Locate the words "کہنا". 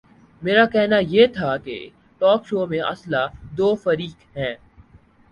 0.65-0.97